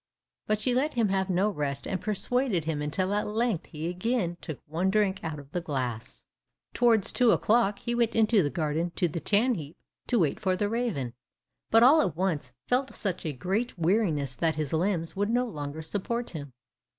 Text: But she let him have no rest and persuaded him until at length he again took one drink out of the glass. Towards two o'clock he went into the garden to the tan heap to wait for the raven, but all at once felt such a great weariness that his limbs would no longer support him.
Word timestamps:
But 0.47 0.59
she 0.59 0.73
let 0.73 0.95
him 0.95 1.09
have 1.09 1.29
no 1.29 1.47
rest 1.51 1.85
and 1.85 2.01
persuaded 2.01 2.65
him 2.65 2.81
until 2.81 3.13
at 3.13 3.27
length 3.27 3.67
he 3.67 3.87
again 3.87 4.35
took 4.41 4.59
one 4.65 4.89
drink 4.89 5.19
out 5.23 5.37
of 5.37 5.51
the 5.51 5.61
glass. 5.61 6.25
Towards 6.73 7.11
two 7.11 7.29
o'clock 7.29 7.77
he 7.77 7.93
went 7.93 8.15
into 8.15 8.41
the 8.41 8.49
garden 8.49 8.91
to 8.95 9.07
the 9.07 9.19
tan 9.19 9.53
heap 9.53 9.77
to 10.07 10.17
wait 10.17 10.39
for 10.39 10.55
the 10.55 10.69
raven, 10.69 11.13
but 11.69 11.83
all 11.83 12.01
at 12.01 12.15
once 12.17 12.51
felt 12.65 12.95
such 12.95 13.27
a 13.27 13.31
great 13.31 13.77
weariness 13.77 14.35
that 14.35 14.55
his 14.55 14.73
limbs 14.73 15.15
would 15.15 15.29
no 15.29 15.45
longer 15.45 15.83
support 15.83 16.31
him. 16.31 16.53